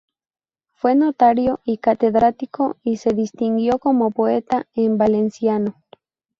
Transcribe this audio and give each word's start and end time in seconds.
Fue 0.73 0.95
notario 0.95 1.59
y 1.63 1.77
catedrático 1.77 2.75
y 2.81 2.97
se 2.97 3.13
distinguió 3.13 3.77
como 3.77 4.09
poeta 4.09 4.65
en 4.73 4.97
valenciano. 4.97 5.75